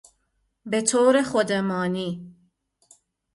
به 0.65 0.81
طورخودمانی 0.81 2.35